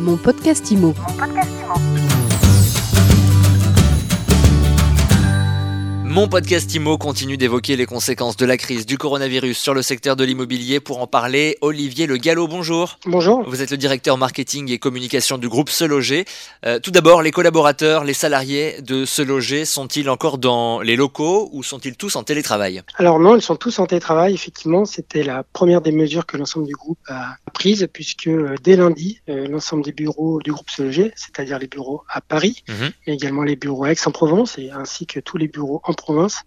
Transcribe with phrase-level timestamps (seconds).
[0.00, 0.94] Mon podcast IMO.
[6.12, 10.80] IMO continue d'évoquer les conséquences de la crise du coronavirus sur le secteur de l'immobilier.
[10.80, 12.98] Pour en parler, Olivier Le Gallo, bonjour.
[13.06, 13.48] Bonjour.
[13.48, 16.24] Vous êtes le directeur marketing et communication du groupe Se Loger.
[16.66, 21.48] Euh, tout d'abord, les collaborateurs, les salariés de Se Loger sont-ils encore dans les locaux
[21.52, 22.82] ou sont-ils tous en télétravail?
[22.96, 24.34] Alors non, ils sont tous en télétravail.
[24.34, 28.74] Effectivement, c'était la première des mesures que l'ensemble du groupe a prises puisque euh, dès
[28.74, 32.90] lundi, euh, l'ensemble des bureaux du groupe Se Loger, c'est-à-dire les bureaux à Paris, Mhm.
[33.06, 36.42] et également les bureaux à Aix-en-Provence et ainsi que tous les bureaux en province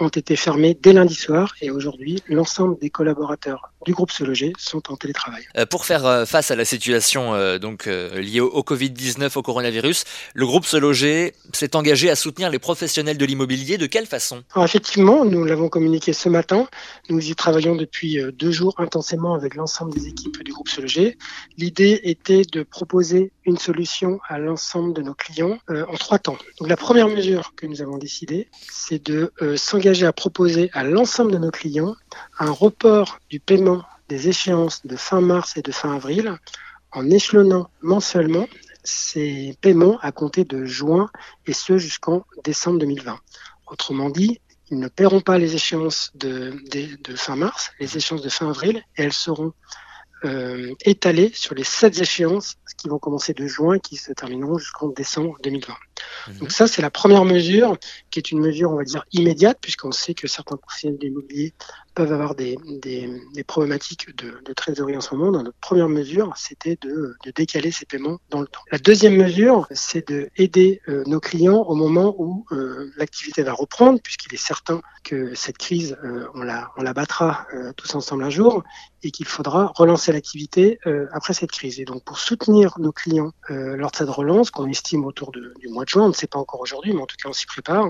[0.00, 4.52] ont été fermés dès lundi soir et aujourd'hui l'ensemble des collaborateurs du groupe Se Loger
[4.58, 5.44] sont en télétravail.
[5.56, 9.36] Euh, Pour faire euh, face à la situation euh, donc euh, liée au, au Covid-19,
[9.38, 13.78] au coronavirus, le groupe Se Loger s'est engagé à soutenir les professionnels de l'immobilier.
[13.78, 14.42] De quelle façon?
[14.54, 16.66] Alors effectivement, nous l'avons communiqué ce matin.
[17.10, 21.18] Nous y travaillons depuis deux jours intensément avec l'ensemble des équipes du groupe Se Loger.
[21.58, 26.38] L'idée était de proposer une solution à l'ensemble de nos clients euh, en trois temps.
[26.58, 29.56] Donc la première mesure que nous avons décidé, c'est de euh,
[29.86, 31.94] à proposer à l'ensemble de nos clients
[32.38, 36.38] un report du paiement des échéances de fin mars et de fin avril
[36.92, 38.46] en échelonnant mensuellement
[38.82, 41.10] ces paiements à compter de juin
[41.46, 43.18] et ce jusqu'en décembre 2020.
[43.66, 46.54] Autrement dit, ils ne paieront pas les échéances de
[47.16, 49.52] fin mars, les échéances de fin avril, et elles seront
[50.24, 54.56] euh, étalées sur les sept échéances qui vont commencer de juin et qui se termineront
[54.56, 55.74] jusqu'en décembre 2020.
[56.28, 56.38] Mhm.
[56.38, 57.76] Donc ça, c'est la première mesure,
[58.10, 61.54] qui est une mesure, on va dire, immédiate, puisqu'on sait que certains professionnels de l'immobilier
[61.94, 62.58] peuvent avoir des,
[63.46, 65.32] problématiques de, trésorerie en ce moment.
[65.32, 68.60] Donc, notre première mesure, c'était de, décaler ces paiements dans le temps.
[68.70, 73.52] La deuxième mesure, c'est de aider euh, nos clients au moment où euh, l'activité va
[73.52, 78.30] reprendre, puisqu'il est certain que cette crise, euh, on, la, battra euh, tous ensemble un
[78.30, 78.62] jour,
[79.02, 80.78] et qu'il faudra relancer l'activité
[81.12, 81.78] après cette crise.
[81.78, 85.68] Et donc, pour soutenir nos clients lors de cette relance, qu'on estime autour de- du
[85.68, 87.46] mois de juin, on ne sait pas encore aujourd'hui, mais en tout cas, on s'y
[87.46, 87.86] prépare,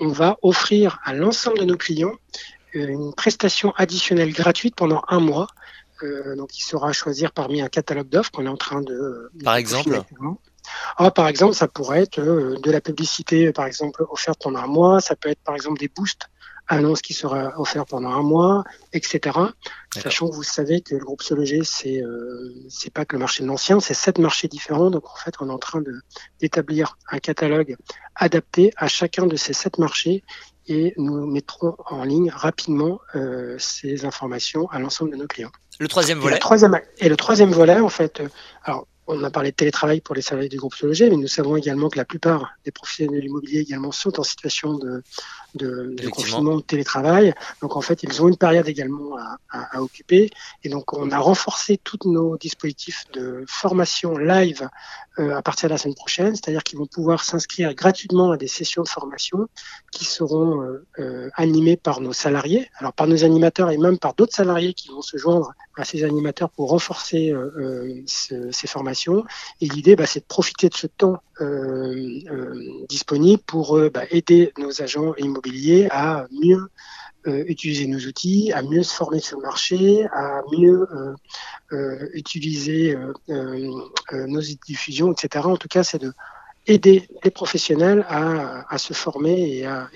[0.00, 2.14] on va offrir à l'ensemble de nos clients
[2.74, 5.48] euh, une prestation additionnelle gratuite pendant un mois.
[6.02, 9.30] Euh, donc, il sera à choisir parmi un catalogue d'offres qu'on est en train de.
[9.42, 10.02] Par exemple.
[10.98, 14.66] Ah, par exemple, ça pourrait être euh, de la publicité, par exemple, offerte pendant un
[14.66, 15.00] mois.
[15.00, 16.28] Ça peut être, par exemple, des boosts
[16.68, 19.38] annonces qui sera offert pendant un mois, etc.
[19.94, 23.20] Sachant que vous savez que le groupe Se Loger, c'est euh, c'est pas que le
[23.20, 24.90] marché de l'ancien, c'est sept marchés différents.
[24.90, 25.82] Donc en fait, on est en train
[26.40, 27.76] d'établir un catalogue
[28.14, 30.22] adapté à chacun de ces sept marchés
[30.68, 35.52] et nous mettrons en ligne rapidement euh, ces informations à l'ensemble de nos clients.
[35.80, 38.28] Le troisième Et, volet troisième, et le troisième volet, en fait, euh,
[38.64, 41.28] alors on a parlé de télétravail pour les salariés du groupe Se Loger, mais nous
[41.28, 45.02] savons également que la plupart des professionnels de l'immobilier également sont en situation de,
[45.58, 47.34] de, confinement, de télétravail.
[47.62, 50.30] Donc en fait, ils ont une période également à, à, à occuper.
[50.64, 54.62] Et donc on a renforcé tous nos dispositifs de formation live
[55.18, 58.46] euh, à partir de la semaine prochaine, c'est-à-dire qu'ils vont pouvoir s'inscrire gratuitement à des
[58.46, 59.48] sessions de formation
[59.90, 64.14] qui seront euh, euh, animées par nos salariés, alors par nos animateurs et même par
[64.14, 67.32] d'autres salariés qui vont se joindre à ces animateurs pour renforcer
[68.06, 69.24] ce- ces formations.
[69.60, 71.18] Et l'idée, bah, c'est de profiter de ce temps
[72.88, 75.47] disponible pour bah, aider nos agents immobiliers
[75.90, 76.68] à mieux
[77.26, 81.14] euh, utiliser nos outils, à mieux se former sur le marché, à mieux euh,
[81.72, 82.96] euh, utiliser
[83.28, 85.44] nos outils de diffusion, etc.
[85.44, 86.12] En tout cas, c'est de
[86.66, 89.88] aider les professionnels à, se former et à,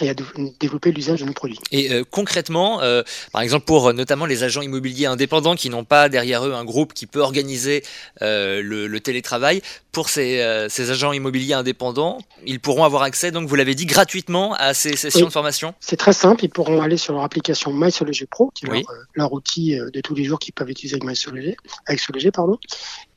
[0.00, 0.24] et à dé-
[0.58, 1.58] développer l'usage de nos produits.
[1.70, 5.84] Et euh, concrètement, euh, par exemple pour euh, notamment les agents immobiliers indépendants qui n'ont
[5.84, 7.82] pas derrière eux un groupe qui peut organiser
[8.20, 9.60] le, le télétravail,
[9.92, 12.16] pour ces, ces agents immobiliers indépendants,
[12.46, 15.96] ils pourront avoir accès, donc vous l'avez dit, gratuitement à ces sessions de formation C'est
[15.98, 18.84] très simple, ils pourront aller sur leur application MySologer Pro, qui est Oui.
[18.88, 22.56] leur, leur outil de tous les jours qu'ils peuvent utiliser avec MySologer, avec Sologer, pardon,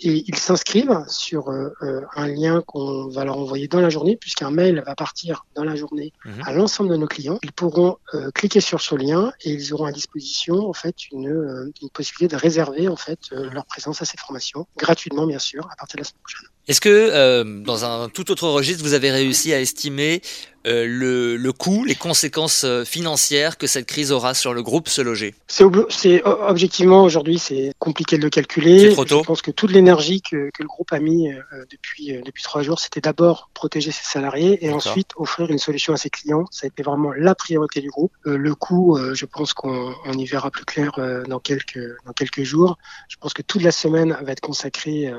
[0.02, 4.84] et ils s'inscrivent sur un lien qu'on va leur envoyer dans la journée, puisqu'un mail
[4.86, 6.42] va partir dans la journée Mhm.
[6.46, 7.38] à l'ensemble de nos clients.
[7.44, 11.30] Ils pourront euh, cliquer sur ce lien et ils auront à disposition en fait une,
[11.30, 15.68] euh, possibilité de réserver en fait euh, leur présence à ces formations gratuitement bien sûr
[15.72, 16.50] à partir de la semaine prochaine.
[16.68, 20.24] Est-ce que, dans un tout autre registre, vous avez réussi à estimer
[20.66, 24.90] euh, le, le coût, les conséquences euh, financières que cette crise aura sur le groupe
[24.90, 25.88] Se Loger C'est ob-
[26.26, 28.92] objectivement aujourd'hui c'est compliqué de le calculer.
[28.94, 29.20] Trop tôt.
[29.22, 31.40] Je pense que toute l'énergie que, que le groupe a mis euh,
[31.72, 35.94] depuis euh, depuis trois jours, c'était d'abord protéger ses salariés et ensuite offrir une solution
[35.94, 36.46] à ses clients.
[36.52, 38.12] Ça a été vraiment la priorité du groupe.
[38.24, 40.92] Le coût, je pense qu'on on y verra plus clair
[41.28, 42.78] dans quelques dans quelques jours.
[43.10, 45.12] Je pense que toute la semaine va être consacrée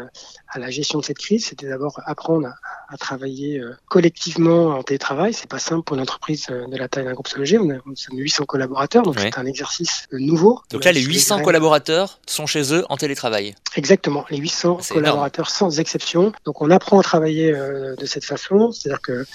[0.49, 1.47] à la gestion de cette crise.
[1.47, 2.55] C'était d'abord apprendre à,
[2.95, 5.36] à travailler collectivement en télétravail.
[5.37, 7.59] C'est pas simple pour une entreprise de la taille d'un groupe Sologé.
[7.59, 10.61] On, a, on a 800 collaborateurs, donc c'est un exercice nouveau.
[10.71, 13.55] Donc là, les 800 collaborateurs sont chez eux en télétravail.
[13.77, 16.33] Exactement, les 800 collaborateurs sans exception.
[16.45, 19.27] Donc on apprend à travailler de cette façon, c'est-à-dire que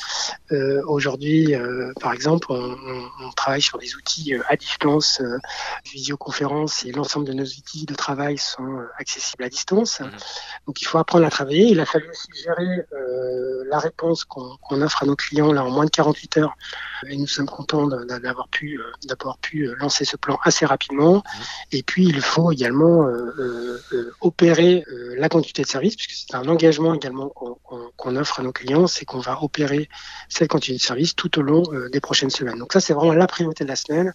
[0.88, 1.53] aujourd'hui,
[2.01, 2.75] par exemple, on,
[3.24, 5.21] on, travaille sur des outils à distance,
[5.86, 10.00] visioconférence et l'ensemble de nos outils de travail sont accessibles à distance.
[10.00, 10.12] Mhm.
[10.68, 11.68] Donc il faut apprendre à travailler.
[11.68, 15.69] Il a fallu aussi gérer euh, la réponse qu'on offre à nos clients là en
[15.69, 16.56] moins de 48 heures.
[17.08, 21.24] Et nous sommes contents d'avoir pu euh, d'avoir pu euh, lancer ce plan assez rapidement.
[21.72, 23.08] Et puis il faut également
[24.22, 24.84] opérer
[25.18, 29.06] la continuité de service puisque c'est un engagement également qu'on offre à nos clients, c'est
[29.06, 29.89] qu'on va opérer
[30.30, 32.57] cette continuité de service tout au long des prochaines semaines.
[32.57, 34.13] Donc ça c'est vraiment la priorité de la semaine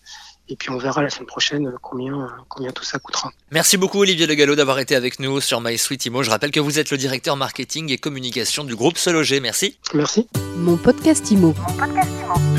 [0.49, 3.31] et puis on verra la semaine prochaine combien, combien tout ça coûtera.
[3.51, 6.79] Merci beaucoup Olivier Le Gallo d'avoir été avec nous sur MySuite Je rappelle que vous
[6.79, 9.41] êtes le directeur marketing et communication du groupe Sologer.
[9.41, 9.79] Merci.
[9.95, 10.29] Merci.
[10.57, 11.55] Mon podcast Imo.
[11.67, 12.56] Mon podcast Imo.